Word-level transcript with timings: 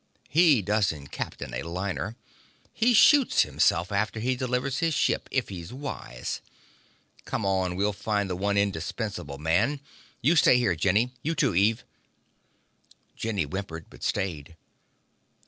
He 0.29 0.63
doesn't 0.63 1.11
captain 1.11 1.53
a 1.53 1.61
liner 1.61 2.15
he 2.73 2.95
shoots 2.95 3.43
himself 3.43 3.91
after 3.91 4.19
he 4.19 4.35
delivers 4.35 4.79
his 4.79 4.95
ship, 4.95 5.29
if 5.31 5.49
he's 5.49 5.71
wise! 5.71 6.41
Come 7.25 7.45
on, 7.45 7.75
we'll 7.75 7.93
find 7.93 8.27
the 8.27 8.35
one 8.35 8.57
indispensable 8.57 9.37
man. 9.37 9.79
You 10.19 10.35
stay 10.35 10.57
here, 10.57 10.75
Jenny 10.75 11.11
you 11.21 11.35
too, 11.35 11.53
Eve!" 11.53 11.83
Jenny 13.15 13.43
whimpered, 13.43 13.91
but 13.91 14.01
stayed. 14.01 14.55